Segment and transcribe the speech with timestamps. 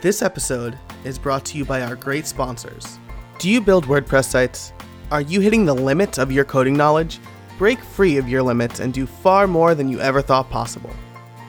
[0.00, 2.98] This episode is brought to you by our great sponsors.
[3.38, 4.72] Do you build WordPress sites?
[5.12, 7.20] Are you hitting the limits of your coding knowledge?
[7.56, 10.90] Break free of your limits and do far more than you ever thought possible.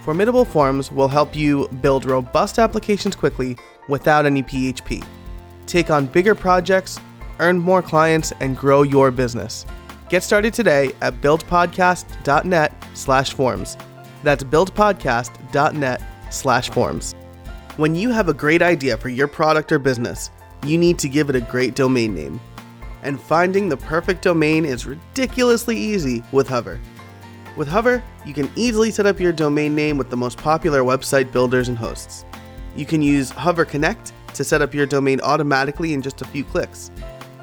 [0.03, 5.03] Formidable Forms will help you build robust applications quickly without any PHP.
[5.65, 6.99] Take on bigger projects,
[7.39, 9.65] earn more clients, and grow your business.
[10.09, 13.77] Get started today at buildpodcast.net slash forms.
[14.21, 17.15] That's buildpodcast.net slash forms.
[17.75, 20.29] When you have a great idea for your product or business,
[20.63, 22.39] you need to give it a great domain name.
[23.01, 26.79] And finding the perfect domain is ridiculously easy with Hover.
[27.57, 31.31] With Hover, you can easily set up your domain name with the most popular website
[31.31, 32.25] builders and hosts.
[32.75, 36.43] You can use Hover Connect to set up your domain automatically in just a few
[36.43, 36.91] clicks.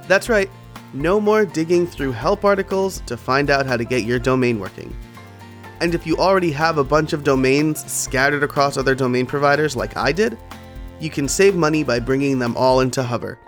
[0.07, 0.49] That's right,
[0.93, 4.97] no more digging through help articles to find out how to get your domain working.
[5.81, 9.97] And if you already have a bunch of domains scattered across other domain providers like
[9.97, 10.37] I did,
[11.01, 13.39] you can save money by bringing them all into Hover.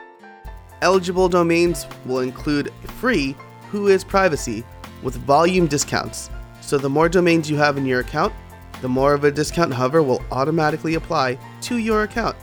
[0.81, 3.37] Eligible domains will include free
[3.71, 4.65] Whois Privacy
[5.03, 6.31] with volume discounts.
[6.63, 8.33] So the more domains you have in your account,
[8.81, 12.37] the more of a discount Hover will automatically apply to your account.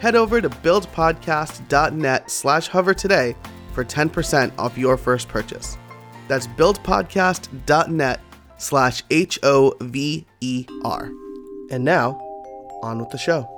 [0.00, 3.36] Head over to buildpodcast.net slash hover today
[3.72, 5.78] for 10% off your first purchase.
[6.26, 8.20] That's buildpodcast.net
[8.62, 11.10] slash H O V E R.
[11.70, 12.12] And now,
[12.82, 13.48] on with the show.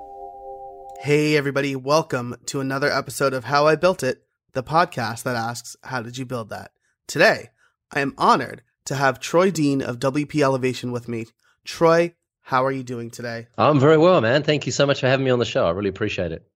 [1.00, 5.77] Hey, everybody, welcome to another episode of How I Built It, the podcast that asks,
[5.83, 6.70] How did you build that?
[7.06, 7.50] Today,
[7.92, 11.27] I am honored to have Troy Dean of WP Elevation with me.
[11.64, 13.48] Troy, how are you doing today?
[13.58, 14.42] I'm very well, man.
[14.42, 15.66] Thank you so much for having me on the show.
[15.66, 16.46] I really appreciate it.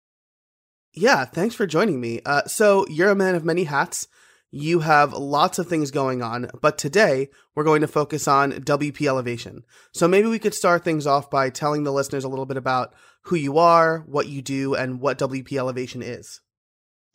[0.95, 2.21] Yeah, thanks for joining me.
[2.25, 4.09] Uh, so, you're a man of many hats.
[4.51, 9.07] You have lots of things going on, but today we're going to focus on WP
[9.07, 9.63] Elevation.
[9.93, 12.95] So, maybe we could start things off by telling the listeners a little bit about
[13.25, 16.41] who you are, what you do, and what WP Elevation is.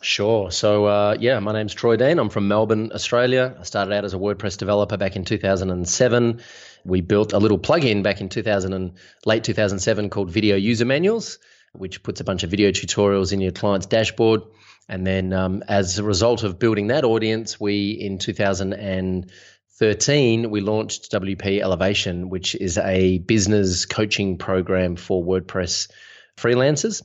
[0.04, 0.52] Sure.
[0.52, 2.20] So, uh, yeah, my name's Troy Dean.
[2.20, 3.56] I'm from Melbourne, Australia.
[3.60, 6.42] I started out as a WordPress developer back in 2007.
[6.86, 8.94] We built a little plugin back in 2000 and
[9.26, 11.40] late 2007 called Video User Manuals,
[11.74, 14.44] which puts a bunch of video tutorials in your client's dashboard.
[14.88, 21.12] And then, um, as a result of building that audience, we in 2013 we launched
[21.12, 25.92] WP Elevation, which is a business coaching program for WordPress
[26.38, 27.04] freelancers.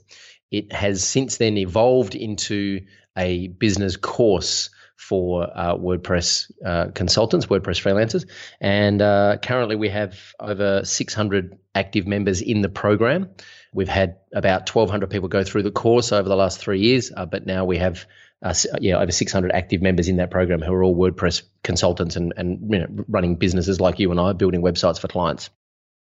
[0.50, 2.80] It has since then evolved into
[3.16, 8.28] a business course for uh, WordPress uh, consultants, WordPress freelancers.
[8.60, 13.30] And uh, currently we have over 600 active members in the program.
[13.72, 17.26] We've had about 1,200 people go through the course over the last three years, uh,
[17.26, 18.06] but now we have
[18.42, 22.32] uh, yeah over 600 active members in that program who are all WordPress consultants and,
[22.36, 25.50] and you know, running businesses like you and I, building websites for clients.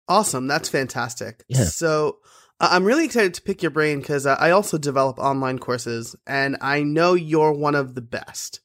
[0.09, 0.47] Awesome.
[0.47, 1.44] That's fantastic.
[1.49, 1.65] Yeah.
[1.65, 2.19] So,
[2.59, 6.82] I'm really excited to pick your brain because I also develop online courses and I
[6.82, 8.60] know you're one of the best.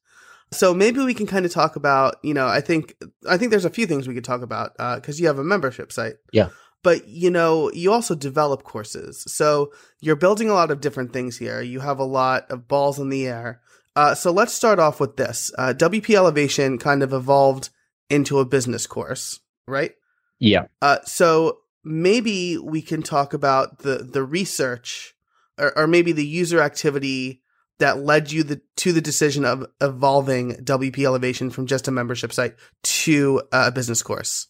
[0.54, 2.96] So maybe we can kind of talk about, you know, I think
[3.28, 5.44] I think there's a few things we could talk about because uh, you have a
[5.44, 6.16] membership site.
[6.32, 6.50] Yeah.
[6.84, 11.38] But you know, you also develop courses, so you're building a lot of different things
[11.38, 11.62] here.
[11.62, 13.62] You have a lot of balls in the air.
[13.96, 15.52] Uh, so let's start off with this.
[15.58, 17.70] Uh, WP Elevation kind of evolved
[18.10, 19.92] into a business course, right?
[20.40, 20.66] Yeah.
[20.82, 25.14] Uh, so maybe we can talk about the the research,
[25.58, 27.42] or, or maybe the user activity
[27.82, 32.32] that led you the, to the decision of evolving WP Elevation from just a membership
[32.32, 34.48] site to a business course?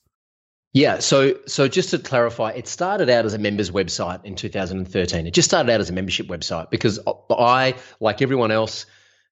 [0.73, 5.27] Yeah, so so just to clarify, it started out as a members website in 2013.
[5.27, 6.99] It just started out as a membership website because
[7.29, 8.85] I, like everyone else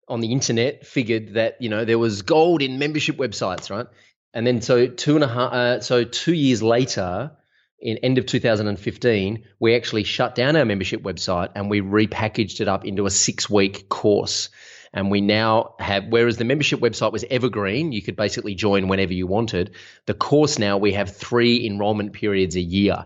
[0.10, 3.88] on the internet, figured that you know there was gold in membership websites, right?
[4.34, 7.32] And then so two and a half, uh, so two years later,
[7.80, 12.68] in end of 2015, we actually shut down our membership website and we repackaged it
[12.68, 14.50] up into a six week course.
[14.94, 19.14] And we now have, whereas the membership website was evergreen, you could basically join whenever
[19.14, 19.72] you wanted.
[20.06, 23.06] The course now, we have three enrollment periods a year.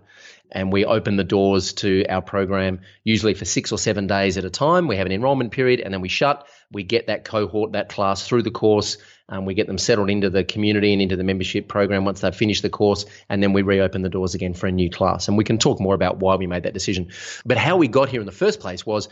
[0.52, 4.46] And we open the doors to our program usually for six or seven days at
[4.46, 4.88] a time.
[4.88, 6.48] We have an enrollment period and then we shut.
[6.72, 8.98] We get that cohort, that class through the course
[9.30, 12.36] um, we get them settled into the community and into the membership program once they've
[12.36, 15.28] finished the course, and then we reopen the doors again for a new class.
[15.28, 17.10] And we can talk more about why we made that decision.
[17.46, 19.10] But how we got here in the first place was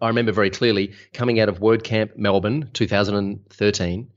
[0.00, 4.10] I remember very clearly coming out of WordCamp Melbourne 2013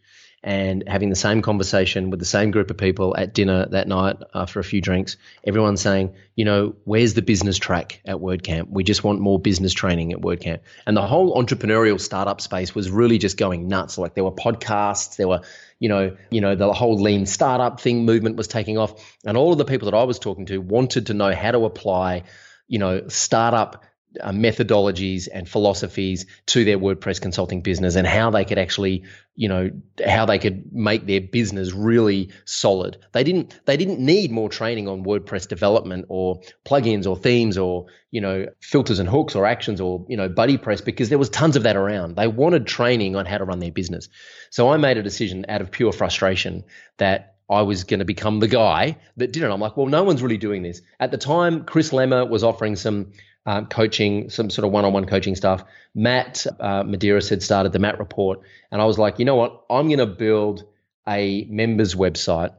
[0.44, 4.18] and having the same conversation with the same group of people at dinner that night
[4.34, 5.18] after a few drinks.
[5.44, 8.70] Everyone saying, you know, where's the business track at WordCamp?
[8.70, 10.60] We just want more business training at WordCamp.
[10.86, 13.98] And the whole entrepreneurial startup space was really just going nuts.
[13.98, 15.42] Like there were podcasts, there were,
[15.80, 19.18] you know, you know, the whole lean startup thing movement was taking off.
[19.26, 21.66] And all of the people that I was talking to wanted to know how to
[21.66, 22.24] apply,
[22.68, 23.84] you know, startup
[24.22, 29.04] uh, methodologies and philosophies to their WordPress consulting business and how they could actually,
[29.36, 29.70] you know,
[30.06, 32.98] how they could make their business really solid.
[33.14, 37.86] They didn't they didn't need more training on WordPress development or plugins or themes or,
[38.12, 41.56] you know, filters and hooks or actions or, you know, BuddyPress because there was tons
[41.56, 42.16] of that around.
[42.16, 44.10] They wanted training on how to run their business.
[44.50, 46.64] So I made a decision out of pure frustration
[46.98, 49.50] that I was going to become the guy that did it.
[49.50, 50.82] I'm like, well, no one's really doing this.
[51.00, 53.14] At the time, Chris Lema was offering some
[53.48, 55.64] um, coaching, some sort of one-on-one coaching stuff.
[55.96, 58.42] Matt uh, Medeiros had started the Matt Report,
[58.72, 59.64] and I was like, you know what?
[59.70, 60.66] I'm going to build
[61.08, 62.54] a members website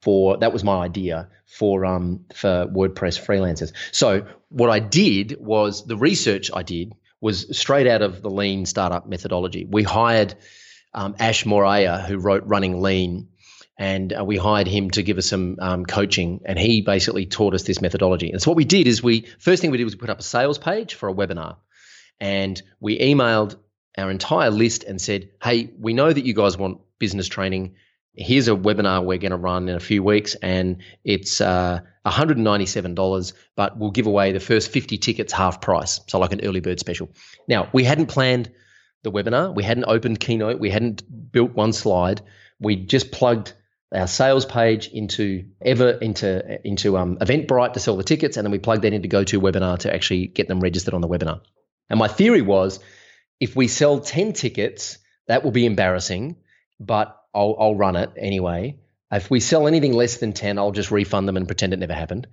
[0.00, 3.72] for that was my idea for um for WordPress freelancers.
[3.92, 8.66] So what I did was the research I did was straight out of the lean
[8.66, 9.64] startup methodology.
[9.64, 10.34] We hired
[10.94, 13.28] um, Ash Maurya, who wrote Running Lean,
[13.82, 17.52] and uh, we hired him to give us some um, coaching and he basically taught
[17.52, 18.30] us this methodology.
[18.30, 20.20] And so what we did is we first thing we did was we put up
[20.20, 21.56] a sales page for a webinar
[22.20, 23.56] and we emailed
[23.98, 27.74] our entire list and said hey we know that you guys want business training.
[28.14, 33.32] Here's a webinar we're going to run in a few weeks and it's uh, $197
[33.56, 36.78] but we'll give away the first 50 tickets half price so like an early bird
[36.78, 37.08] special.
[37.48, 38.48] Now we hadn't planned
[39.02, 39.52] the webinar.
[39.52, 40.60] We hadn't opened keynote.
[40.60, 42.20] We hadn't built one slide.
[42.60, 43.54] We just plugged
[43.92, 48.52] our sales page into ever into into um, Eventbrite to sell the tickets, and then
[48.52, 51.40] we plug that into GoToWebinar to actually get them registered on the webinar.
[51.90, 52.80] And my theory was,
[53.40, 54.98] if we sell ten tickets,
[55.28, 56.36] that will be embarrassing,
[56.80, 58.78] but I'll I'll run it anyway.
[59.12, 61.92] If we sell anything less than 10, I'll just refund them and pretend it never
[61.92, 62.28] happened.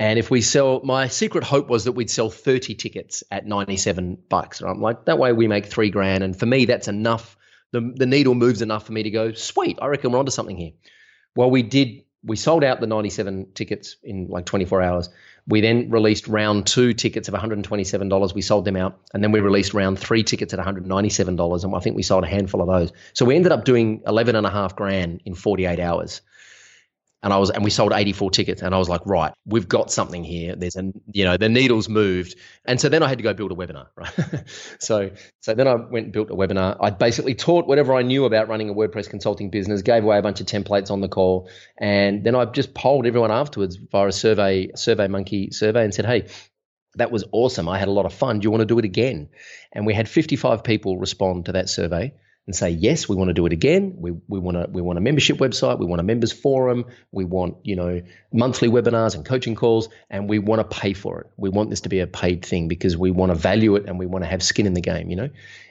[0.00, 4.18] And if we sell, my secret hope was that we'd sell 30 tickets at 97
[4.28, 4.60] bucks.
[4.60, 6.24] And I'm like, that way we make three grand.
[6.24, 7.36] And for me, that's enough.
[7.70, 10.56] The, the needle moves enough for me to go, sweet, I reckon we're onto something
[10.56, 10.72] here.
[11.36, 12.02] Well, we did.
[12.22, 15.10] We sold out the 97 tickets in like 24 hours.
[15.46, 18.34] We then released round two tickets of $127.
[18.34, 18.98] We sold them out.
[19.12, 21.64] And then we released round three tickets at $197.
[21.64, 22.92] And I think we sold a handful of those.
[23.12, 26.22] So we ended up doing 11 and a half grand in 48 hours
[27.24, 29.90] and I was and we sold 84 tickets and I was like right we've got
[29.90, 32.36] something here there's a you know the needles moved
[32.66, 34.44] and so then I had to go build a webinar right
[34.78, 35.10] so
[35.40, 38.48] so then I went and built a webinar I basically taught whatever I knew about
[38.48, 41.48] running a WordPress consulting business gave away a bunch of templates on the call
[41.78, 46.06] and then I just polled everyone afterwards via a survey survey monkey survey and said
[46.06, 46.26] hey
[46.96, 47.68] that was awesome.
[47.68, 48.38] I had a lot of fun.
[48.38, 49.28] Do you want to do it again?
[49.72, 52.14] And we had 55 people respond to that survey
[52.46, 54.98] and say yes we want to do it again we, we want to we want
[54.98, 58.02] a membership website we want a members forum we want you know
[58.32, 61.80] monthly webinars and coaching calls and we want to pay for it we want this
[61.82, 64.28] to be a paid thing because we want to value it and we want to
[64.28, 65.30] have skin in the game you know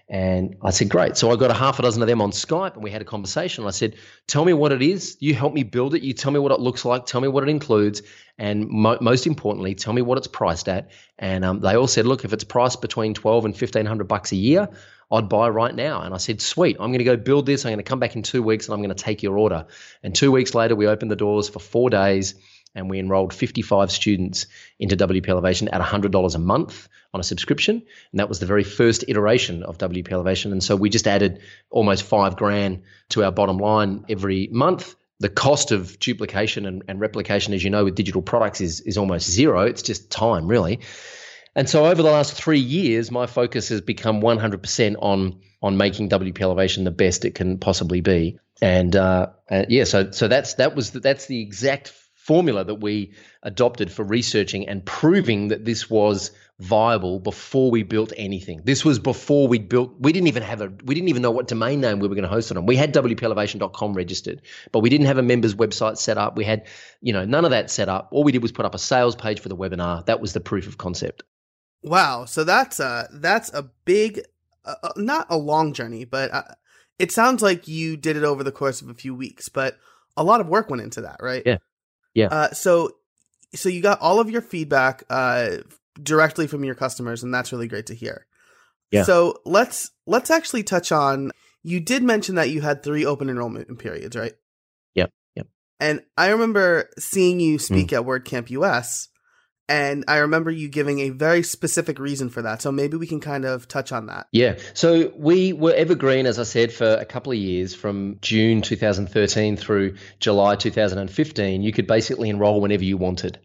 [0.10, 1.16] and I said, great.
[1.18, 3.06] So I got a half a dozen of them on Skype and we had a
[3.06, 3.66] conversation.
[3.66, 3.96] I said,
[4.28, 5.18] tell me what it is.
[5.20, 6.04] You help me build it.
[6.04, 7.06] You tell me what it looks like.
[7.06, 8.02] Tell me what it includes.
[8.38, 10.92] And mo- most importantly, tell me what it's priced at.
[11.18, 14.36] And um, they all said, look, if it's priced between 12 and 1500 bucks a
[14.36, 14.70] year,
[15.14, 16.02] I'd buy right now.
[16.02, 17.66] And I said, sweet, I'm going to go build this.
[17.66, 19.68] I'm going to come back in two weeks and I'm going to take your order.
[20.02, 22.34] And two weeks later, we opened the doors for four days
[22.74, 24.48] and we enrolled 55 students
[24.80, 27.84] into WP Elevation at $100 a month on a subscription.
[28.12, 30.52] And that was the very first iteration of WP Elevation.
[30.52, 34.96] And so we just added almost five grand to our bottom line every month.
[35.20, 38.98] The cost of duplication and, and replication, as you know, with digital products is, is
[38.98, 39.62] almost zero.
[39.62, 40.80] It's just time, really.
[41.56, 46.10] And so over the last three years, my focus has become 100% on on making
[46.10, 48.38] WP Elevation the best it can possibly be.
[48.62, 52.76] And uh, uh, yeah, so so that's that was the, that's the exact formula that
[52.76, 53.14] we
[53.44, 58.62] adopted for researching and proving that this was viable before we built anything.
[58.64, 61.48] This was before we built we didn't even have a we didn't even know what
[61.48, 62.66] domain name we were going to host it on.
[62.66, 66.38] We had wpelevation.com registered, but we didn't have a members website set up.
[66.38, 66.68] We had,
[67.02, 68.10] you know, none of that set up.
[68.12, 70.06] All we did was put up a sales page for the webinar.
[70.06, 71.24] That was the proof of concept.
[71.84, 74.22] Wow, so that's a that's a big,
[74.64, 76.44] uh, uh, not a long journey, but uh,
[76.98, 79.50] it sounds like you did it over the course of a few weeks.
[79.50, 79.78] But
[80.16, 81.44] a lot of work went into that, right?
[81.46, 81.58] Yeah,
[82.14, 82.28] yeah.
[82.28, 82.92] Uh, so,
[83.54, 85.58] so you got all of your feedback uh,
[86.02, 88.28] directly from your customers, and that's really great to hear.
[88.92, 89.04] Yeah.
[89.04, 91.32] So let's let's actually touch on.
[91.64, 94.34] You did mention that you had three open enrollment periods, right?
[94.96, 95.12] Yep.
[95.36, 95.48] Yep.
[95.80, 97.98] And I remember seeing you speak mm.
[97.98, 99.10] at WordCamp US
[99.70, 102.62] and I remember you giving a very specific reason for that.
[102.62, 104.28] So maybe we can kind of touch on that.
[104.32, 104.58] Yeah.
[104.74, 109.56] So we were evergreen, as I said, for a couple of years from June 2013
[109.56, 111.64] through July 2015.
[111.64, 113.40] You could basically enroll whenever you wanted.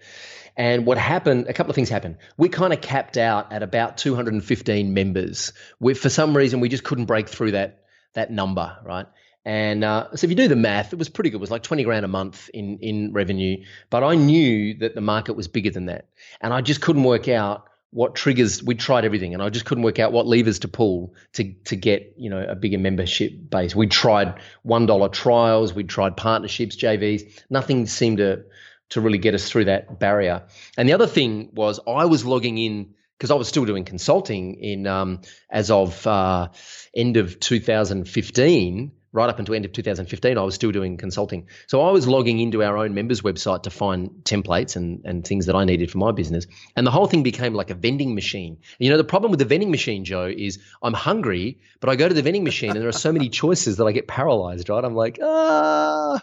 [0.56, 2.16] And what happened, a couple of things happened.
[2.36, 5.52] We kind of capped out at about 215 members.
[5.78, 7.84] We, for some reason, we just couldn't break through that
[8.14, 9.06] that number, right?
[9.48, 11.38] And uh, so if you do the math, it was pretty good.
[11.38, 13.64] It was like 20 grand a month in, in revenue.
[13.88, 16.10] But I knew that the market was bigger than that.
[16.42, 19.82] And I just couldn't work out what triggers we tried everything and i just couldn't
[19.82, 23.74] work out what levers to pull to to get you know a bigger membership base
[23.74, 28.44] we tried one dollar trials we tried partnerships jvs nothing seemed to
[28.90, 30.42] to really get us through that barrier
[30.76, 34.56] and the other thing was i was logging in because i was still doing consulting
[34.56, 36.48] in um, as of uh,
[36.94, 41.46] end of 2015 right up until end of 2015, I was still doing consulting.
[41.66, 45.46] So I was logging into our own members website to find templates and, and things
[45.46, 46.46] that I needed for my business.
[46.76, 48.58] And the whole thing became like a vending machine.
[48.78, 52.08] You know, the problem with the vending machine, Joe, is I'm hungry, but I go
[52.08, 54.84] to the vending machine and there are so many choices that I get paralyzed, right?
[54.84, 56.22] I'm like, ah,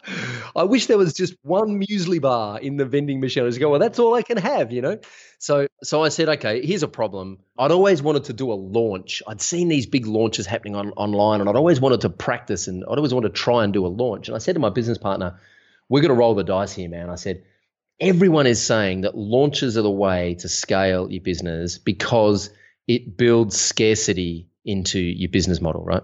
[0.56, 3.44] I wish there was just one muesli bar in the vending machine.
[3.44, 5.00] I just go, well, that's all I can have, you know?
[5.46, 7.38] So so I said, okay, here's a problem.
[7.56, 9.22] I'd always wanted to do a launch.
[9.28, 12.84] I'd seen these big launches happening on, online, and I'd always wanted to practice and
[12.84, 14.28] I'd always wanted to try and do a launch.
[14.28, 15.40] And I said to my business partner,
[15.88, 17.12] we're going to roll the dice here, man.
[17.12, 17.44] I said,
[18.00, 22.50] everyone is saying that launches are the way to scale your business because
[22.88, 26.02] it builds scarcity into your business model, right?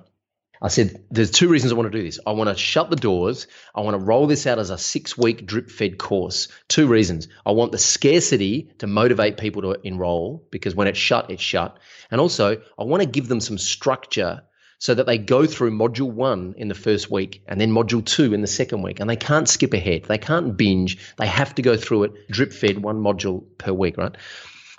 [0.62, 2.20] I said, there's two reasons I want to do this.
[2.26, 3.48] I want to shut the doors.
[3.74, 6.50] I want to roll this out as a six week drip fed course.
[6.68, 7.28] Two reasons.
[7.46, 11.80] I want the scarcity to motivate people to enroll because when it's shut, it's shut.
[12.12, 14.44] And also, I want to give them some structure
[14.78, 18.34] so that they go through module one in the first week and then module two
[18.34, 19.00] in the second week.
[19.00, 20.04] And they can't skip ahead.
[20.04, 20.98] They can't binge.
[21.18, 24.16] They have to go through it drip fed one module per week, right?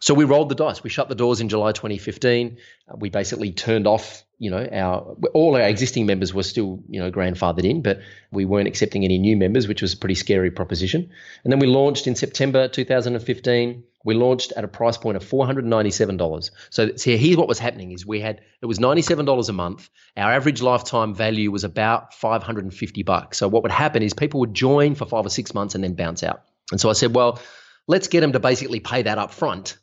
[0.03, 0.83] So we rolled the dice.
[0.83, 2.59] We shut the doors in July 2015.
[2.89, 6.99] Uh, we basically turned off, you know, our all our existing members were still, you
[6.99, 8.01] know, grandfathered in, but
[8.33, 11.09] we weren't accepting any new members, which was a pretty scary proposition.
[11.45, 13.85] And then we launched in September 2015.
[14.05, 16.51] We launched at a price point of $497.
[16.71, 19.89] So see, here's what was happening is we had it was $97 a month.
[20.17, 23.39] Our average lifetime value was about 550 bucks.
[23.39, 25.95] So what would happen is people would join for 5 or 6 months and then
[25.95, 26.43] bounce out.
[26.73, 27.41] And so I said, well,
[27.87, 29.79] let's get them to basically pay that up front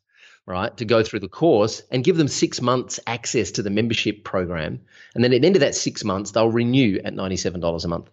[0.50, 4.24] right, to go through the course and give them six months access to the membership
[4.24, 4.82] program.
[5.14, 8.10] And then at the end of that six months, they'll renew at $97 a month.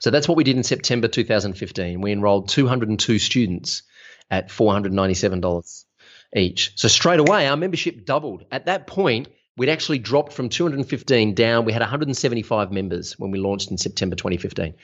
[0.00, 2.00] So that's what we did in September 2015.
[2.00, 3.82] We enrolled 202 students
[4.30, 5.84] at $497
[6.34, 6.72] each.
[6.76, 8.44] So straight away, our membership doubled.
[8.50, 11.64] At that point, we'd actually dropped from 215 down.
[11.64, 14.74] We had 175 members when we launched in September 2015.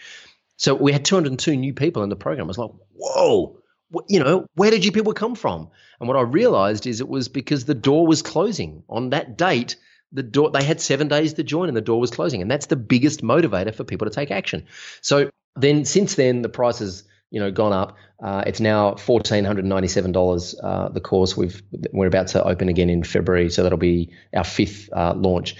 [0.56, 2.46] So we had 202 new people in the program.
[2.46, 3.60] I was like, whoa,
[4.08, 5.68] you know, where did you people come from?
[6.00, 9.76] And what I realized is it was because the door was closing on that date.
[10.12, 12.66] The door they had seven days to join, and the door was closing, and that's
[12.66, 14.66] the biggest motivator for people to take action.
[15.00, 17.96] So then, since then, the prices you know gone up.
[18.20, 20.54] Uh, it's now fourteen hundred ninety seven dollars.
[20.60, 24.44] Uh, the course we've we're about to open again in February, so that'll be our
[24.44, 25.54] fifth uh, launch.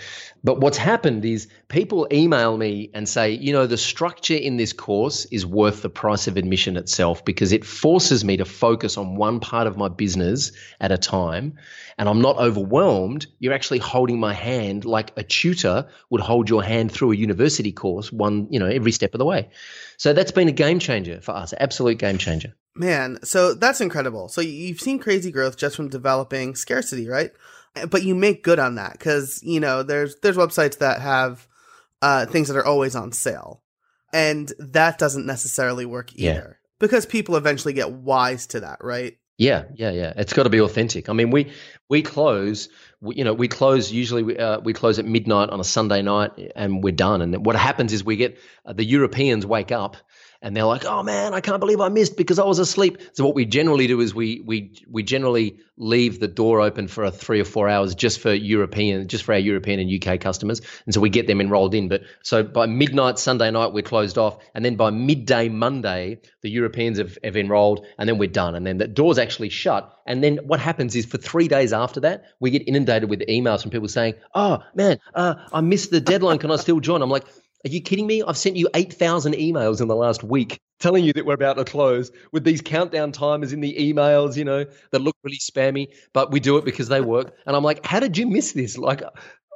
[0.45, 4.73] But what's happened is people email me and say, you know, the structure in this
[4.73, 9.17] course is worth the price of admission itself because it forces me to focus on
[9.17, 11.59] one part of my business at a time.
[11.99, 13.27] And I'm not overwhelmed.
[13.41, 17.73] You're actually holding my hand like a tutor would hold your hand through a university
[17.73, 19.50] course, one, you know, every step of the way.
[19.97, 22.48] So that's been a game changer for us, absolute game changer.
[22.78, 24.28] Man, so that's incredible.
[24.28, 27.32] So you've seen crazy growth just from developing scarcity, right?
[27.87, 31.47] but you make good on that because you know there's there's websites that have
[32.02, 33.62] uh, things that are always on sale,
[34.12, 36.68] and that doesn't necessarily work either yeah.
[36.78, 39.18] because people eventually get wise to that, right?
[39.37, 40.12] Yeah, yeah, yeah.
[40.16, 41.08] It's got to be authentic.
[41.08, 41.52] I mean, we
[41.88, 42.68] we close,
[43.00, 46.02] we, you know, we close usually we, uh, we close at midnight on a Sunday
[46.02, 47.23] night, and we're done.
[47.23, 49.97] And what happens is we get uh, the Europeans wake up
[50.40, 53.25] and they're like, "Oh man, I can't believe I missed because I was asleep." So
[53.25, 57.11] what we generally do is we we we generally leave the door open for a
[57.11, 60.95] three or four hours just for European, just for our European and UK customers, and
[60.95, 61.88] so we get them enrolled in.
[61.88, 66.50] But so by midnight Sunday night we're closed off, and then by midday Monday the
[66.50, 69.92] Europeans have, have enrolled, and then we're done, and then the door's actually shut.
[70.07, 73.62] And then what happens is for three days after that we get inundated with emails
[73.62, 76.38] from people saying, "Oh man, uh, I missed the deadline.
[76.38, 77.25] Can I still join?" I'm like
[77.65, 78.23] are you kidding me?
[78.23, 81.65] I've sent you 8,000 emails in the last week telling you that we're about to
[81.65, 86.31] close with these countdown timers in the emails, you know, that look really spammy, but
[86.31, 87.35] we do it because they work.
[87.47, 88.79] And I'm like, how did you miss this?
[88.79, 89.03] Like,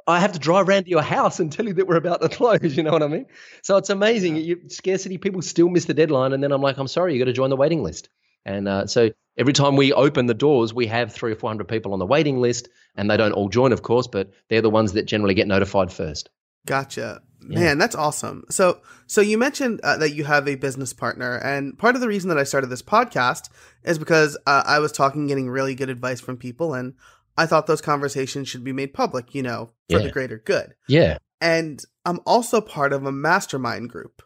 [0.05, 2.29] I have to drive around to your house and tell you that we're about to
[2.37, 2.75] close.
[2.75, 3.25] You know what I mean?
[3.61, 4.35] So it's amazing.
[4.35, 6.33] You, scarcity people still miss the deadline.
[6.33, 8.09] And then I'm like, I'm sorry, you got to join the waiting list.
[8.45, 11.93] And uh, so every time we open the doors, we have three or 400 people
[11.93, 12.67] on the waiting list.
[12.95, 15.91] And they don't all join, of course, but they're the ones that generally get notified
[15.91, 16.29] first.
[16.65, 17.21] Gotcha.
[17.47, 17.59] Yeah.
[17.59, 18.43] Man, that's awesome.
[18.49, 22.07] So, so you mentioned uh, that you have a business partner, and part of the
[22.07, 23.49] reason that I started this podcast
[23.83, 26.93] is because uh, I was talking, getting really good advice from people, and
[27.37, 30.03] I thought those conversations should be made public, you know, for yeah.
[30.03, 30.75] the greater good.
[30.87, 31.17] Yeah.
[31.41, 34.21] And I'm also part of a mastermind group.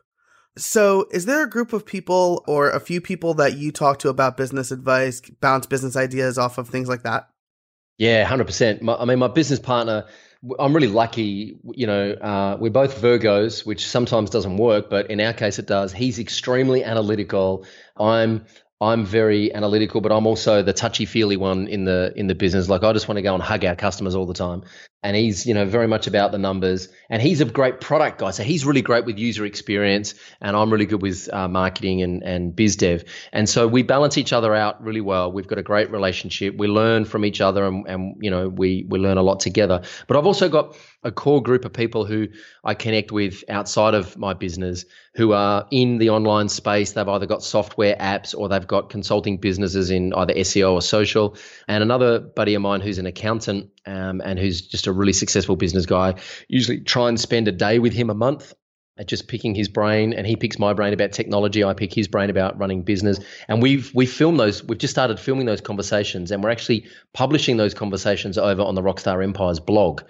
[0.58, 4.10] So, is there a group of people or a few people that you talk to
[4.10, 7.30] about business advice, bounce business ideas off of things like that?
[7.98, 8.88] Yeah, hundred percent.
[8.88, 10.06] I mean, my business partner.
[10.60, 11.58] I'm really lucky.
[11.64, 15.68] You know, uh, we're both Virgos, which sometimes doesn't work, but in our case, it
[15.68, 15.92] does.
[15.94, 17.66] He's extremely analytical.
[17.98, 18.46] I'm
[18.80, 22.70] I'm very analytical, but I'm also the touchy feely one in the in the business.
[22.70, 24.64] Like I just want to go and hug our customers all the time.
[25.04, 26.90] And he's, you know, very much about the numbers.
[27.10, 28.32] And he's a great product guy.
[28.32, 32.24] So he's really great with user experience, and I'm really good with uh, marketing and
[32.24, 33.04] and biz dev.
[33.32, 35.32] And so we balance each other out really well.
[35.32, 36.58] We've got a great relationship.
[36.58, 39.82] We learn from each other, and, and you know, we we learn a lot together.
[40.08, 42.28] But I've also got a core group of people who
[42.64, 44.84] I connect with outside of my business
[45.18, 46.92] who are in the online space.
[46.92, 51.36] They've either got software apps or they've got consulting businesses in either SEO or social.
[51.68, 55.56] And another buddy of mine who's an accountant um, and who's just a really successful
[55.56, 56.16] business guy,
[56.48, 58.54] usually try and spend a day with him a month
[58.98, 62.08] at just picking his brain and he picks my brain about technology i pick his
[62.08, 63.20] brain about running business.
[63.48, 67.58] And we've we film those we've just started filming those conversations and we're actually publishing
[67.58, 70.02] those conversations over on the rockstar empires blog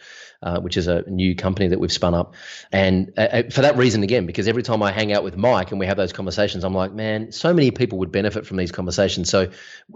[0.44, 2.34] uh, which is a new company that we've spun up.
[2.72, 5.72] And uh, uh, for that reason, again, because every time I hang out with Mike
[5.72, 8.72] and we have those conversations, I'm like, man, so many people would benefit from these
[8.72, 9.30] conversations.
[9.30, 9.50] So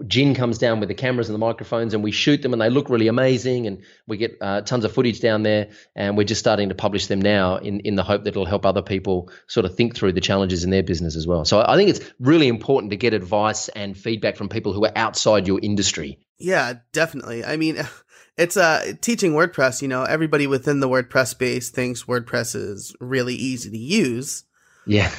[0.06, 2.70] Jin comes down with the cameras and the microphones, and we shoot them, and they
[2.70, 6.40] look really amazing, and we get uh, tons of footage down there, and we're just
[6.40, 9.66] starting to publish them now in in the hope that it'll help other people sort
[9.66, 11.44] of think through the challenges in their business as well.
[11.44, 14.92] So I think it's really important to get advice and feedback from people who are
[14.96, 16.18] outside your industry.
[16.38, 17.44] Yeah, definitely.
[17.44, 17.76] I mean,
[18.36, 23.34] it's uh teaching WordPress, you know, everybody within the WordPress space thinks WordPress is really
[23.34, 24.44] easy to use.
[24.86, 25.12] Yeah.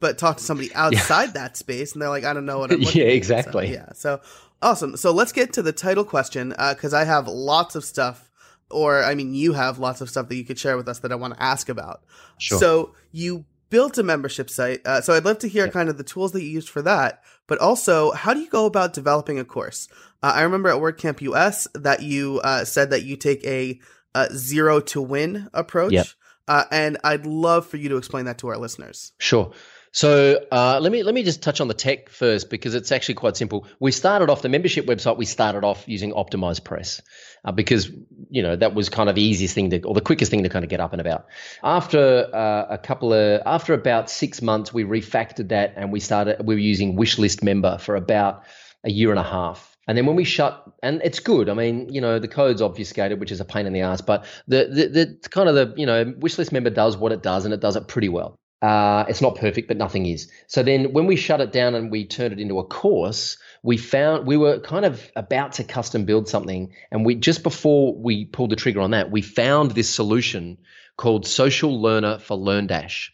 [0.00, 1.32] But talk to somebody outside yeah.
[1.32, 3.68] that space and they're like, I don't know what I'm Yeah, exactly.
[3.68, 3.92] So, yeah.
[3.92, 4.20] So
[4.62, 4.96] awesome.
[4.96, 8.30] So let's get to the title question, because uh, I have lots of stuff
[8.70, 11.12] or I mean you have lots of stuff that you could share with us that
[11.12, 12.02] I want to ask about.
[12.38, 12.58] Sure.
[12.58, 13.44] So you
[13.74, 14.86] built a membership site.
[14.86, 15.72] Uh, so I'd love to hear yeah.
[15.72, 18.66] kind of the tools that you used for that, but also how do you go
[18.66, 19.88] about developing a course?
[20.22, 23.80] Uh, I remember at WordCamp US that you uh, said that you take a,
[24.14, 25.92] a, zero to win approach.
[25.92, 26.06] Yep.
[26.46, 29.10] Uh, and I'd love for you to explain that to our listeners.
[29.18, 29.50] Sure.
[29.94, 33.14] So uh, let me let me just touch on the tech first because it's actually
[33.14, 33.68] quite simple.
[33.78, 35.16] We started off the membership website.
[35.16, 37.00] We started off using OptimizePress
[37.44, 37.88] uh, because
[38.28, 40.48] you know that was kind of the easiest thing to or the quickest thing to
[40.48, 41.26] kind of get up and about.
[41.62, 46.44] After uh, a couple of after about six months, we refactored that and we started.
[46.44, 48.42] We were using Wishlist Member for about
[48.82, 49.76] a year and a half.
[49.86, 51.48] And then when we shut, and it's good.
[51.48, 54.24] I mean, you know, the code's obfuscated, which is a pain in the ass, but
[54.48, 57.54] the the, the kind of the you know wishlist member does what it does, and
[57.54, 58.40] it does it pretty well.
[58.64, 60.32] Uh, it's not perfect, but nothing is.
[60.46, 63.76] So then when we shut it down and we turned it into a course, we
[63.76, 66.72] found we were kind of about to custom build something.
[66.90, 70.56] And we just before we pulled the trigger on that, we found this solution
[70.96, 73.10] called Social Learner for LearnDash.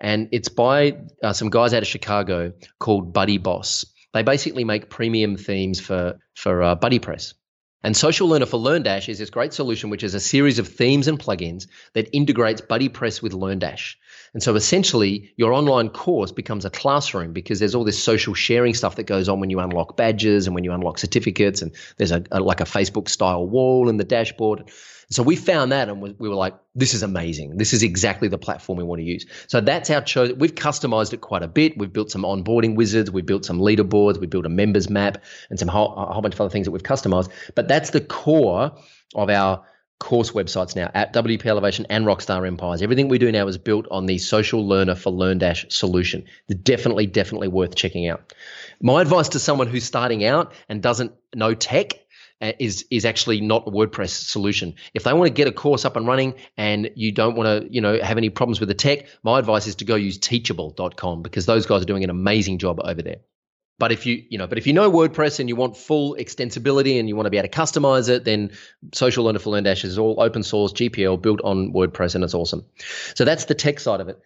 [0.00, 3.84] And it's by uh, some guys out of Chicago called BuddyBoss.
[4.14, 7.34] They basically make premium themes for, for uh, BuddyPress.
[7.84, 11.06] And Social Learner for LearnDash is this great solution, which is a series of themes
[11.06, 13.96] and plugins that integrates BuddyPress with LearnDash.
[14.32, 18.72] And so essentially, your online course becomes a classroom because there's all this social sharing
[18.72, 22.10] stuff that goes on when you unlock badges and when you unlock certificates, and there's
[22.10, 24.70] a, a like a Facebook style wall in the dashboard.
[25.10, 27.56] So we found that and we were like, this is amazing.
[27.56, 29.26] This is exactly the platform we want to use.
[29.46, 30.32] So that's our choice.
[30.32, 31.78] We've customized it quite a bit.
[31.78, 33.10] We've built some onboarding wizards.
[33.10, 34.18] We've built some leaderboards.
[34.18, 35.18] We built a members map
[35.50, 37.30] and some whole, a whole bunch of other things that we've customized.
[37.54, 38.72] But that's the core
[39.14, 39.64] of our
[40.00, 42.82] course websites now at WP Elevation and Rockstar Empires.
[42.82, 46.24] Everything we do now is built on the social learner for LearnDash solution.
[46.62, 48.34] Definitely, definitely worth checking out.
[48.82, 51.94] My advice to someone who's starting out and doesn't know tech
[52.44, 54.74] Uh, is is actually not a WordPress solution.
[54.92, 57.72] If they want to get a course up and running and you don't want to,
[57.72, 61.22] you know, have any problems with the tech, my advice is to go use teachable.com
[61.22, 63.20] because those guys are doing an amazing job over there.
[63.78, 67.00] But if you, you know, but if you know WordPress and you want full extensibility
[67.00, 68.50] and you want to be able to customize it, then
[68.92, 72.66] Social Learner for LearnDash is all open source GPL built on WordPress and it's awesome.
[73.14, 74.20] So that's the tech side of it.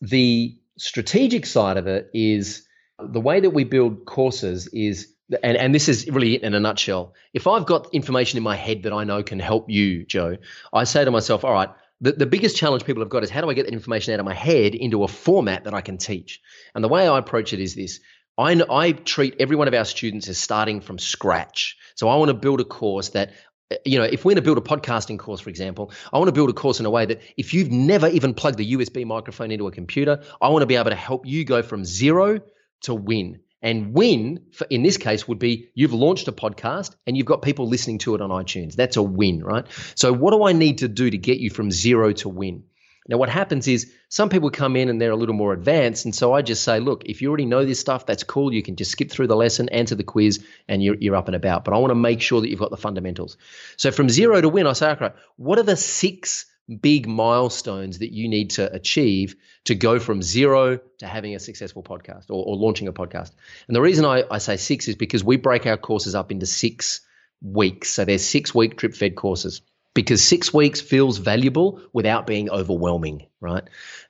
[0.00, 2.68] The strategic side of it is
[3.00, 6.60] the way that we build courses is and, and this is really it in a
[6.60, 7.14] nutshell.
[7.32, 10.36] If I've got information in my head that I know can help you, Joe,
[10.72, 13.40] I say to myself, all right, the, the biggest challenge people have got is how
[13.40, 15.96] do I get that information out of my head into a format that I can
[15.96, 16.40] teach?
[16.74, 18.00] And the way I approach it is this
[18.36, 21.76] I, I treat every one of our students as starting from scratch.
[21.94, 23.32] So I want to build a course that
[23.70, 26.28] eh, you know, if we're going to build a podcasting course, for example, I want
[26.28, 29.06] to build a course in a way that if you've never even plugged a USB
[29.06, 32.40] microphone into a computer, I want to be able to help you go from zero
[32.82, 33.40] to win.
[33.64, 37.40] And win, for, in this case, would be you've launched a podcast and you've got
[37.40, 38.76] people listening to it on iTunes.
[38.76, 39.66] That's a win, right?
[39.96, 42.64] So, what do I need to do to get you from zero to win?
[43.08, 46.06] Now, what happens is some people come in and they're a little more advanced.
[46.06, 48.52] And so I just say, look, if you already know this stuff, that's cool.
[48.52, 51.36] You can just skip through the lesson, answer the quiz, and you're, you're up and
[51.36, 51.64] about.
[51.64, 53.36] But I want to make sure that you've got the fundamentals.
[53.76, 56.46] So from zero to win, I say, okay, what are the six
[56.80, 61.82] big milestones that you need to achieve to go from zero to having a successful
[61.82, 63.32] podcast or, or launching a podcast?
[63.66, 66.46] And the reason I, I say six is because we break our courses up into
[66.46, 67.00] six
[67.42, 67.90] weeks.
[67.90, 69.62] So there's six week drip fed courses
[69.94, 73.64] because six weeks feels valuable without being overwhelming, right?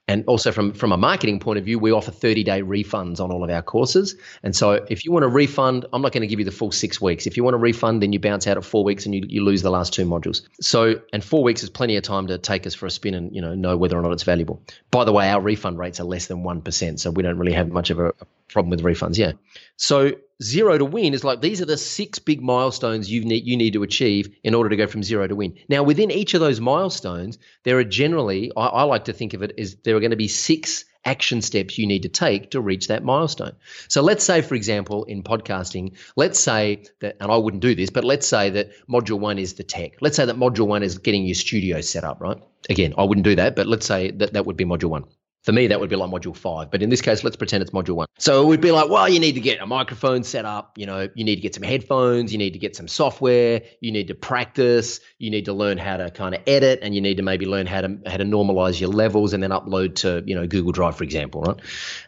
[0.07, 3.33] And also from from a marketing point of view, we offer 30 day refunds on
[3.33, 4.17] all of our courses.
[4.43, 6.73] And so if you want a refund, I'm not going to give you the full
[6.73, 7.27] six weeks.
[7.27, 9.43] If you want a refund, then you bounce out at four weeks and you, you
[9.43, 10.43] lose the last two modules.
[10.61, 13.35] So and four weeks is plenty of time to take us for a spin and
[13.35, 14.63] you know know whether or not it's valuable.
[14.91, 17.55] By the way, our refund rates are less than one percent, so we don't really
[17.55, 19.19] have much of a, a problem with refunds.
[19.19, 19.33] Yeah.
[19.77, 23.57] So zero to win is like these are the six big milestones you need you
[23.57, 25.55] need to achieve in order to go from zero to win.
[25.69, 29.43] Now, within each of those milestones, there are generally I, I like to think of
[29.43, 32.61] it as there are going to be six action steps you need to take to
[32.61, 33.53] reach that milestone.
[33.89, 37.91] So let's say, for example, in podcasting, let's say that, and I wouldn't do this,
[37.91, 39.97] but let's say that module one is the tech.
[40.01, 42.39] Let's say that module one is getting your studio set up, right?
[42.71, 45.05] Again, I wouldn't do that, but let's say that that would be module one.
[45.45, 46.71] For me, that would be like module five.
[46.71, 48.07] But in this case, let's pretend it's module one.
[48.19, 50.79] So it would be like, well, you need to get a microphone set up.
[50.79, 52.33] You know, you need to get some headphones.
[52.33, 53.61] You need to get some software.
[53.81, 55.01] You need to practice.
[55.19, 57.67] You need to learn how to kind of edit, and you need to maybe learn
[57.67, 60.97] how to how to normalize your levels and then upload to you know Google Drive,
[60.97, 61.61] for example, right?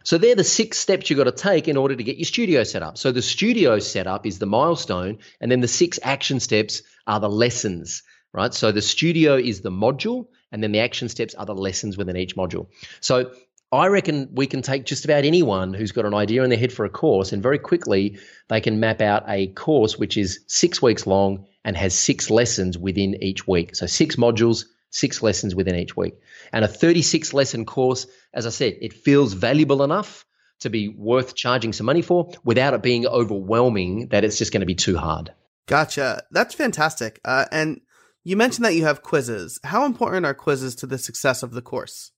[0.03, 2.65] So they're the six steps you've got to take in order to get your studio
[2.65, 2.97] set up.
[2.97, 7.29] So the studio setup is the milestone, and then the six action steps are the
[7.29, 8.03] lessons
[8.37, 8.53] right?
[8.53, 12.17] So the studio is the module, and then the action steps are the lessons within
[12.17, 12.67] each module.
[13.01, 13.31] So
[13.71, 16.73] I reckon we can take just about anyone who's got an idea in their head
[16.73, 20.81] for a course, and very quickly they can map out a course which is six
[20.81, 23.77] weeks long and has six lessons within each week.
[23.77, 26.15] So six modules, six lessons within each week.
[26.55, 30.25] And a 36 lesson course, as I said, it feels valuable enough
[30.61, 34.61] to be worth charging some money for without it being overwhelming that it's just going
[34.61, 35.35] to be too hard.
[35.67, 36.23] Gotcha.
[36.31, 37.21] That's fantastic.
[37.27, 37.83] Uh, and
[38.27, 39.61] you mentioned that you have quizzes.
[39.63, 42.11] How important are quizzes to the success of the course?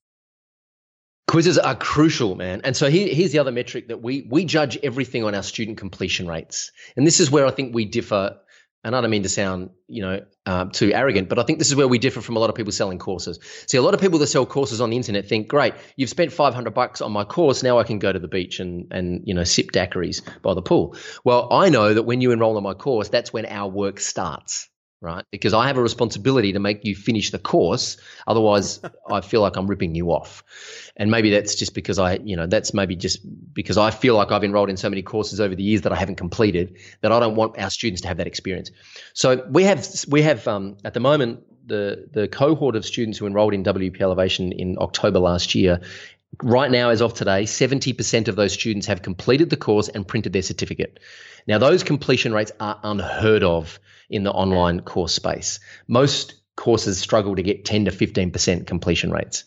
[1.26, 2.62] Quizzes are crucial, man.
[2.64, 5.76] And so here, here's the other metric that we we judge everything on our student
[5.76, 6.72] completion rates.
[6.96, 8.38] And this is where I think we differ.
[8.82, 11.68] And I don't mean to sound, you know, um, too arrogant, but I think this
[11.68, 13.38] is where we differ from a lot of people selling courses.
[13.66, 16.32] See, a lot of people that sell courses on the internet think, great, you've spent
[16.32, 17.62] 500 bucks on my course.
[17.62, 20.62] Now I can go to the beach and, and, you know, sip daiquiris by the
[20.62, 20.96] pool.
[21.22, 24.70] Well, I know that when you enroll in my course, that's when our work starts
[25.00, 25.24] right?
[25.30, 27.96] Because I have a responsibility to make you finish the course.
[28.26, 28.80] Otherwise,
[29.10, 30.42] I feel like I'm ripping you off.
[30.96, 33.20] And maybe that's just because I, you know, that's maybe just
[33.54, 35.96] because I feel like I've enrolled in so many courses over the years that I
[35.96, 38.70] haven't completed that I don't want our students to have that experience.
[39.14, 43.26] So we have, we have um, at the moment, the, the cohort of students who
[43.26, 45.80] enrolled in WP Elevation in October last year
[46.42, 50.32] Right now, as of today, 70% of those students have completed the course and printed
[50.32, 51.00] their certificate.
[51.46, 55.58] Now, those completion rates are unheard of in the online course space.
[55.88, 59.44] Most courses struggle to get 10 to 15% completion rates.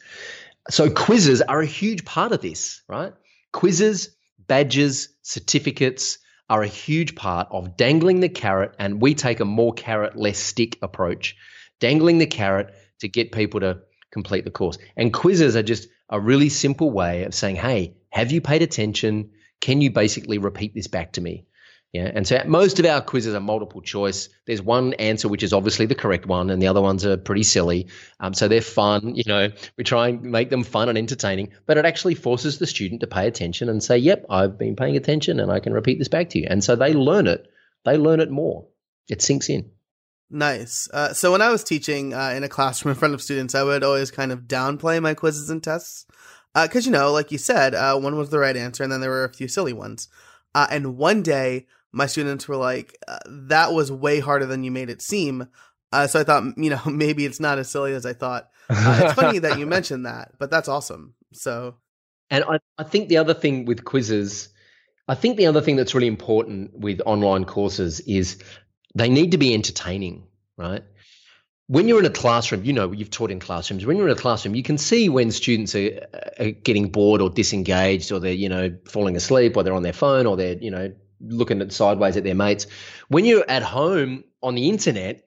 [0.70, 3.14] So quizzes are a huge part of this, right?
[3.52, 4.10] Quizzes,
[4.48, 6.18] badges, certificates
[6.50, 10.40] are a huge part of dangling the carrot, and we take a more carrot, less
[10.40, 11.38] stick approach,
[11.82, 13.80] dangling the carrot to get people to
[14.12, 14.78] complete the course.
[14.96, 19.32] And quizzes are just a really simple way of saying, hey, have you paid attention?
[19.60, 21.46] Can you basically repeat this back to me?
[21.94, 24.30] Yeah, and so most of our quizzes are multiple choice.
[24.48, 27.44] There's one answer which is obviously the correct one, and the other ones are pretty
[27.44, 27.88] silly.
[28.22, 29.16] Um, so they're fun.
[29.16, 32.68] You know, we try and make them fun and entertaining, but it actually forces the
[32.68, 36.00] student to pay attention and say, "Yep, I've been paying attention, and I can repeat
[36.00, 37.46] this back to you." And so they learn it.
[37.84, 38.68] They learn it more.
[39.10, 39.72] It sinks in.
[40.34, 40.88] Nice.
[40.94, 43.64] Uh, so when I was teaching uh, in a classroom in front of students, I
[43.64, 46.06] would always kind of downplay my quizzes and tests
[46.54, 49.02] because uh, you know, like you said, uh, one was the right answer, and then
[49.02, 50.08] there were a few silly ones.
[50.56, 54.72] Uh, and one day my students were like, uh, that was way harder than you
[54.72, 55.48] made it seem.
[55.92, 58.50] Uh, so I thought, you know, maybe it's not as silly as I thought.
[58.70, 61.14] Uh, it's funny that you mentioned that, but that's awesome.
[61.34, 61.76] So,
[62.30, 64.50] and I, I think the other thing with quizzes,
[65.10, 68.42] I think the other thing that's really important with online courses is
[68.96, 70.28] they need to be entertaining,
[70.58, 70.84] right?
[71.68, 73.86] When you're in a classroom, you know, you've taught in classrooms.
[73.86, 77.22] When you're in a classroom, you can see when students are, uh, are getting bored
[77.22, 80.58] or disengaged, or they're, you know, falling asleep, or they're on their phone, or they're,
[80.58, 82.68] you know, looking at sideways at their mates.
[83.08, 85.24] When you're at home on the internet,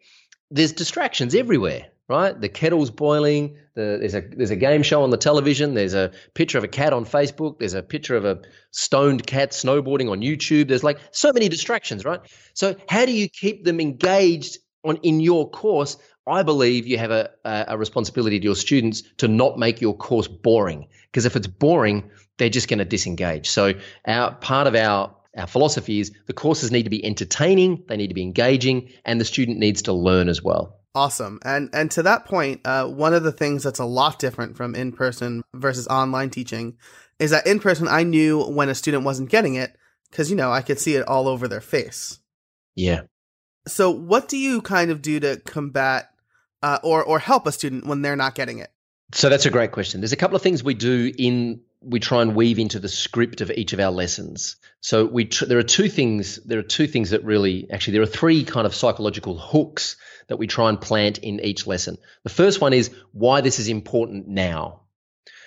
[0.51, 2.39] there's distractions everywhere, right?
[2.39, 3.57] The kettle's boiling.
[3.75, 5.75] The, there's a there's a game show on the television.
[5.75, 7.59] There's a picture of a cat on Facebook.
[7.59, 10.69] There's a picture of a stoned cat snowboarding on YouTube.
[10.69, 12.21] There's like so many distractions, right?
[12.55, 17.11] So how do you keep them engaged on in your course I believe you have
[17.11, 20.89] a, a responsibility to your students to not make your course boring.
[21.11, 23.51] Because if it's boring, they're just going to disengage.
[23.51, 23.75] So
[24.07, 28.07] our part of our our philosophy is the courses need to be entertaining, they need
[28.07, 30.79] to be engaging, and the student needs to learn as well.
[30.95, 31.41] Awesome.
[31.45, 34.75] And and to that point, uh, one of the things that's a lot different from
[34.75, 36.77] in person versus online teaching
[37.19, 39.77] is that in person I knew when a student wasn't getting it
[40.11, 42.21] because you know I could see it all over their face.
[42.77, 43.03] Yeah.
[43.67, 46.11] So what do you kind of do to combat
[46.63, 48.71] uh, or or help a student when they're not getting it?
[49.13, 50.01] So that's a great question.
[50.01, 53.41] There's a couple of things we do in we try and weave into the script
[53.41, 54.57] of each of our lessons.
[54.81, 58.03] So we tr- there are two things there are two things that really actually there
[58.03, 59.97] are three kind of psychological hooks
[60.29, 61.99] that we try and plant in each lesson.
[62.23, 64.81] The first one is why this is important now.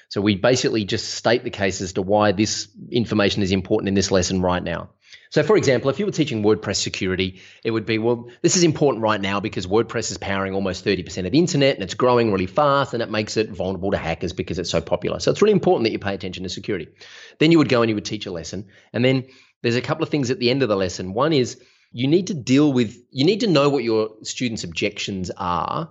[0.09, 3.93] So we basically just state the case as to why this information is important in
[3.93, 4.91] this lesson right now.
[5.29, 8.63] So, for example, if you were teaching WordPress security, it would be, well, this is
[8.63, 12.31] important right now because WordPress is powering almost 30% of the internet and it's growing
[12.31, 15.19] really fast and it makes it vulnerable to hackers because it's so popular.
[15.19, 16.87] So, it's really important that you pay attention to security.
[17.39, 18.67] Then you would go and you would teach a lesson.
[18.93, 19.25] And then
[19.61, 21.13] there's a couple of things at the end of the lesson.
[21.13, 21.61] One is
[21.91, 25.89] you need to deal with, you need to know what your students' objections are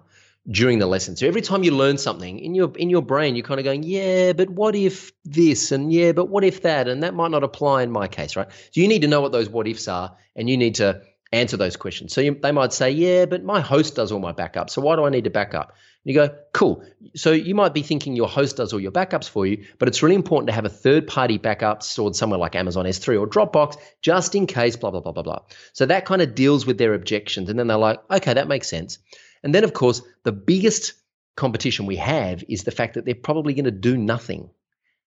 [0.48, 1.16] during the lesson.
[1.16, 3.82] So every time you learn something in your in your brain, you're kind of going,
[3.82, 7.42] yeah, but what if this and yeah, but what if that and that might not
[7.42, 8.48] apply in my case, right?
[8.50, 11.56] So you need to know what those what ifs are, and you need to answer
[11.56, 12.12] those questions.
[12.12, 14.96] So you, they might say, yeah, but my host does all my backups, so why
[14.96, 15.74] do I need to back up?
[16.04, 16.84] And you go, cool.
[17.16, 20.04] So you might be thinking your host does all your backups for you, but it's
[20.04, 23.76] really important to have a third party backup stored somewhere like Amazon S3 or Dropbox
[24.02, 25.40] just in case, blah blah blah blah blah.
[25.72, 28.68] So that kind of deals with their objections, and then they're like, okay, that makes
[28.68, 29.00] sense.
[29.46, 30.94] And then, of course, the biggest
[31.36, 34.50] competition we have is the fact that they're probably going to do nothing.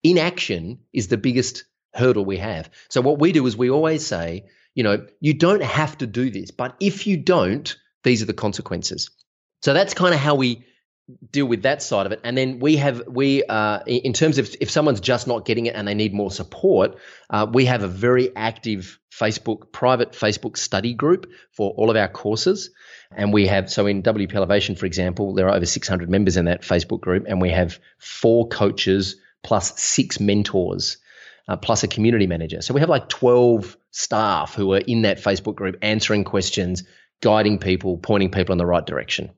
[0.02, 2.70] Inaction is the biggest hurdle we have.
[2.88, 6.30] So, what we do is we always say, you know, you don't have to do
[6.30, 7.76] this, but if you don't,
[8.06, 9.10] these are the consequences.
[9.62, 10.64] So, that's kind of how we
[11.32, 12.20] deal with that side of it.
[12.24, 15.76] And then we have we uh, in terms of if someone's just not getting it
[15.76, 16.98] and they need more support,
[17.30, 22.08] uh, we have a very active Facebook private Facebook study group for all of our
[22.08, 22.70] courses.
[23.12, 26.46] And we have so in WP Elevation, for example, there are over 600 members in
[26.46, 30.98] that Facebook group, and we have four coaches plus six mentors.
[31.48, 32.62] Uh, plus a community manager.
[32.62, 36.84] So we have like 12 staff who are in that Facebook group answering questions,
[37.22, 39.32] guiding people, pointing people in the right direction.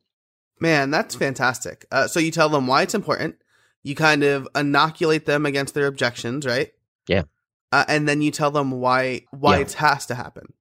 [0.61, 1.85] Man, that's fantastic.
[1.91, 3.35] Uh, so you tell them why it's important.
[3.81, 6.71] You kind of inoculate them against their objections, right?
[7.07, 7.23] Yeah.
[7.71, 9.61] Uh, and then you tell them why why yeah.
[9.63, 10.53] it has to happen,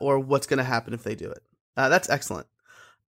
[0.00, 1.42] or what's going to happen if they do it.
[1.76, 2.48] Uh, that's excellent.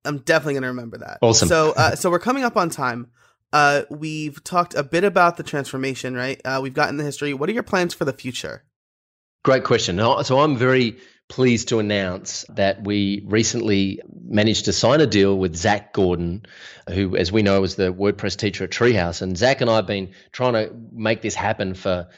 [0.05, 1.19] I'm definitely going to remember that.
[1.23, 1.49] Awesome.
[1.49, 3.11] So, uh, so we're coming up on time.
[3.53, 6.41] Uh, we've talked a bit about the transformation, right?
[6.45, 7.35] Uh, we've gotten the history.
[7.35, 8.65] What are your plans for the future?
[9.45, 9.99] Great question.
[9.99, 10.99] So I'm very
[11.29, 16.47] pleased to announce that we recently managed to sign a deal with Zac Gordon,
[16.89, 19.23] who, as we know, was the WordPress teacher at Treehouse.
[19.23, 22.09] And Zach and I have been trying to make this happen for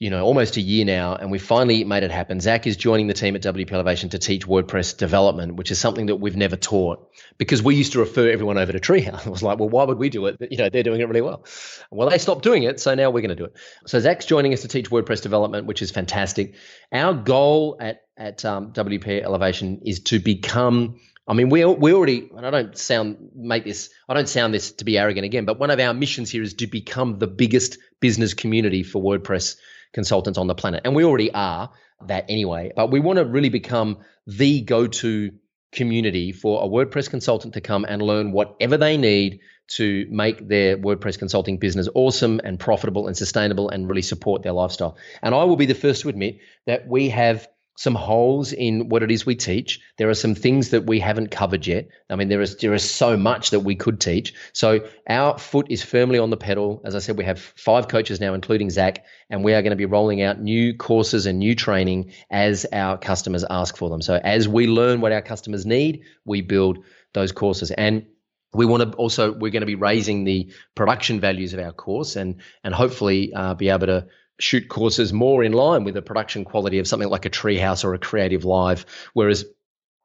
[0.00, 2.38] you know, almost a year now, and we finally made it happen.
[2.38, 6.06] Zac is joining the team at WP Elevation to teach WordPress development, which is something
[6.06, 9.24] that we've never taught because we used to refer everyone over to Treehouse.
[9.26, 10.36] I was like, well, why would we do it?
[10.50, 11.44] You know, they're doing it really well.
[11.90, 13.56] Well, they stopped doing it, so now we're going to do it.
[13.86, 16.54] So Zac's joining us to teach WordPress development, which is fantastic.
[16.92, 22.30] Our goal at at um, WP Elevation is to become I mean, we we already,
[22.34, 25.58] and I don't sound make this, I don't sound this to be arrogant again, but
[25.58, 29.56] one of our missions here is to become the biggest business community for WordPress
[29.92, 30.82] consultants on the planet.
[30.84, 31.70] And we already are
[32.06, 35.32] that anyway, but we want to really become the go to
[35.72, 40.78] community for a WordPress consultant to come and learn whatever they need to make their
[40.78, 44.96] WordPress consulting business awesome and profitable and sustainable and really support their lifestyle.
[45.22, 47.46] And I will be the first to admit that we have
[47.78, 49.78] some holes in what it is we teach.
[49.98, 51.86] There are some things that we haven't covered yet.
[52.10, 54.34] I mean, there is there is so much that we could teach.
[54.52, 56.82] So our foot is firmly on the pedal.
[56.84, 59.76] As I said, we have five coaches now, including Zac, and we are going to
[59.76, 64.02] be rolling out new courses and new training as our customers ask for them.
[64.02, 66.78] So as we learn what our customers need, we build
[67.14, 68.06] those courses and
[68.52, 72.16] we want to also we're going to be raising the production values of our course
[72.16, 74.06] and and hopefully uh, be able to
[74.40, 77.94] shoot courses more in line with the production quality of something like a Treehouse or
[77.94, 78.86] a Creative Live.
[79.12, 79.44] Whereas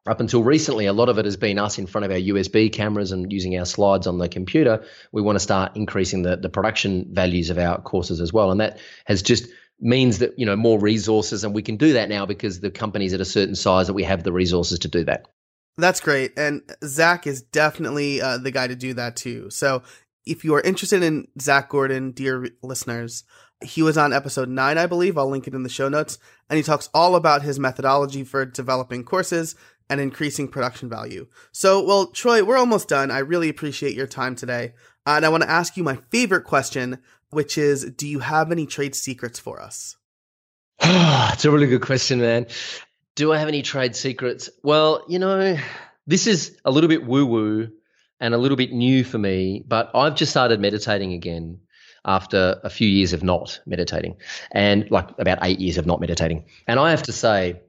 [0.06, 2.70] up until recently, a lot of it has been us in front of our USB
[2.70, 4.84] cameras and using our slides on the computer.
[5.12, 8.50] We want to start increasing the, the production values of our courses as well.
[8.50, 9.48] And that has just
[9.80, 11.42] means that, you know, more resources.
[11.42, 14.04] And we can do that now because the company's at a certain size that we
[14.04, 15.26] have the resources to do that.
[15.78, 16.38] That's great.
[16.38, 19.50] And Zac is definitely uh, the guy to do that too.
[19.50, 19.82] So
[20.26, 23.24] if you are interested in Zac Gordon, dear listeners,
[23.64, 25.18] he was on episode nine, I believe.
[25.18, 26.18] I'll link it in the show notes.
[26.48, 29.56] And he talks all about his methodology for developing courses
[29.88, 31.26] and increasing production value.
[31.52, 33.10] So, well, Troy, we're almost done.
[33.10, 34.74] I really appreciate your time today.
[35.06, 36.98] Uh, and I want to ask you my favorite question,
[37.30, 39.96] which is Do you have any trade secrets for us?
[40.80, 42.46] it's a really good question, man.
[43.14, 44.50] Do I have any trade secrets?
[44.62, 45.56] Well, you know,
[46.06, 47.68] this is a little bit woo woo
[48.20, 51.60] and a little bit new for me, but I've just started meditating again
[52.04, 54.16] after a few years of not meditating
[54.52, 56.44] and like about eight years of not meditating.
[56.66, 57.60] And I have to say,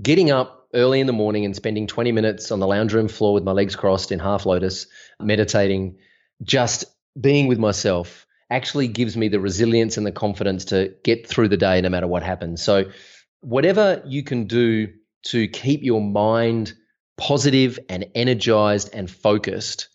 [0.00, 3.34] getting up early in the morning and spending 20 minutes on the lounge room floor
[3.34, 4.86] with my legs crossed in half lotus,
[5.20, 5.98] meditating,
[6.42, 6.84] just
[7.20, 11.56] being with myself actually gives me the resilience and the confidence to get through the
[11.56, 12.62] day no matter what happens.
[12.62, 12.90] So,
[13.40, 14.88] whatever you can do
[15.24, 16.72] to keep your mind
[17.16, 19.88] positive and energized and focused,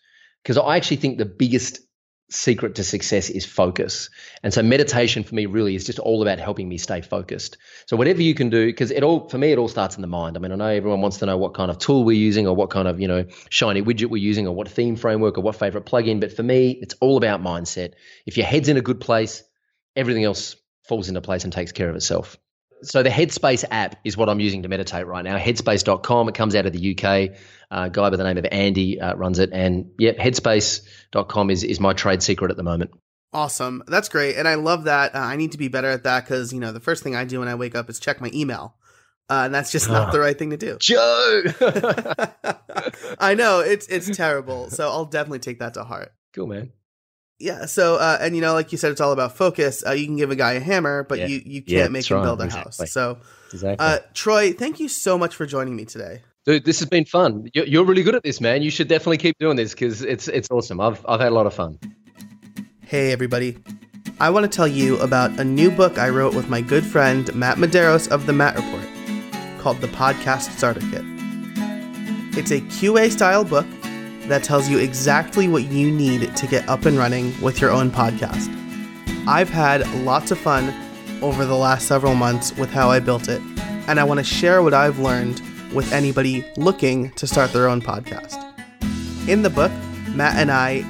[0.43, 1.79] because I actually think the biggest
[2.29, 4.09] secret to success is focus.
[4.43, 7.57] And so meditation for me really is just all about helping me stay focused.
[7.85, 10.07] So whatever you can do, because it all for me it all starts in the
[10.07, 10.35] mind.
[10.35, 12.55] I mean, I know everyone wants to know what kind of tool we're using or
[12.55, 15.55] what kind of, you know, shiny widget we're using or what theme framework or what
[15.55, 16.19] favorite plugin.
[16.19, 17.93] But for me, it's all about mindset.
[18.25, 19.43] If your head's in a good place,
[19.95, 22.37] everything else falls into place and takes care of itself.
[22.83, 25.37] So the Headspace app is what I'm using to meditate right now.
[25.37, 26.29] Headspace.com.
[26.29, 27.37] It comes out of the UK.
[27.69, 31.79] Uh, guy by the name of Andy uh, runs it, and yeah, Headspace.com is is
[31.79, 32.91] my trade secret at the moment.
[33.33, 35.15] Awesome, that's great, and I love that.
[35.15, 37.25] Uh, I need to be better at that because you know the first thing I
[37.25, 38.75] do when I wake up is check my email.
[39.29, 40.77] Uh, and that's just not the right thing to do.
[40.79, 41.43] Joe,
[43.19, 44.69] I know it's it's terrible.
[44.69, 46.13] So I'll definitely take that to heart.
[46.33, 46.71] Cool, man.
[47.39, 47.65] Yeah.
[47.65, 49.83] So, uh, and you know, like you said, it's all about focus.
[49.85, 51.27] Uh, you can give a guy a hammer, but yeah.
[51.27, 52.23] you, you can't yeah, make him right.
[52.23, 52.83] build a exactly.
[52.83, 52.91] house.
[52.91, 53.19] So,
[53.53, 53.85] exactly.
[53.85, 56.21] uh, Troy, thank you so much for joining me today.
[56.45, 57.49] Dude, this has been fun.
[57.53, 58.61] You're, you're really good at this, man.
[58.61, 60.79] You should definitely keep doing this because it's it's awesome.
[60.79, 61.77] I've I've had a lot of fun.
[62.81, 63.57] Hey, everybody.
[64.19, 67.33] I want to tell you about a new book I wrote with my good friend
[67.35, 68.87] Matt Medeiros of the Matt Report
[69.59, 71.03] called The Podcast Starter Kit.
[72.37, 73.65] It's a QA style book
[74.27, 77.89] that tells you exactly what you need to get up and running with your own
[77.89, 78.53] podcast.
[79.25, 80.73] I've had lots of fun
[81.21, 83.41] over the last several months with how I built it,
[83.87, 85.41] and I want to share what I've learned
[85.73, 88.43] with anybody looking to start their own podcast.
[89.27, 89.71] In the book,
[90.09, 90.85] Matt and I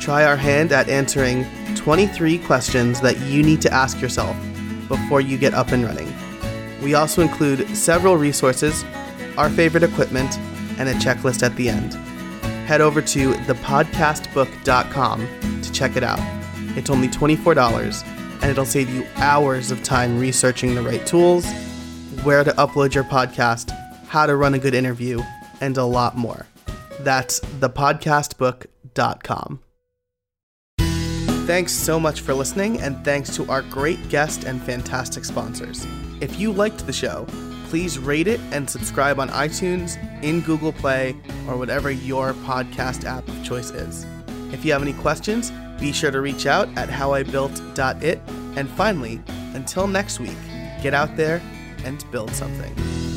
[0.00, 4.36] try our hand at answering 23 questions that you need to ask yourself
[4.88, 6.12] before you get up and running.
[6.82, 8.84] We also include several resources,
[9.36, 10.38] our favorite equipment,
[10.78, 11.98] and a checklist at the end
[12.68, 16.18] head over to thepodcastbook.com to check it out.
[16.76, 18.04] It's only $24
[18.42, 21.50] and it'll save you hours of time researching the right tools,
[22.24, 23.70] where to upload your podcast,
[24.08, 25.22] how to run a good interview,
[25.62, 26.44] and a lot more.
[27.00, 29.60] That's thepodcastbook.com.
[31.46, 35.86] Thanks so much for listening, and thanks to our great guest and fantastic sponsors.
[36.20, 37.26] If you liked the show,
[37.68, 43.26] please rate it and subscribe on iTunes, in Google Play, or whatever your podcast app
[43.28, 44.06] of choice is.
[44.52, 48.20] If you have any questions, be sure to reach out at howibuilt.it.
[48.56, 49.20] And finally,
[49.54, 50.38] until next week,
[50.82, 51.40] get out there
[51.84, 53.07] and build something.